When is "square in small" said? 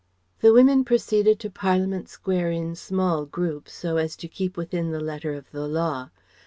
2.09-3.27